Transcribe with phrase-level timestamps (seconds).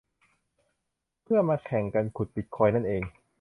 [1.23, 3.03] เพื่อมาแข่งกันขุดบิตคอยน์นั่นเอง